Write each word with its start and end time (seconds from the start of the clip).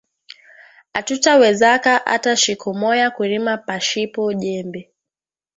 Atuta 0.99 1.31
wezaka 1.43 1.93
ata 2.15 2.35
shiku 2.37 2.69
moya 2.81 3.07
kurima 3.15 3.53
pashipo 3.67 4.23
jembe 4.41 4.81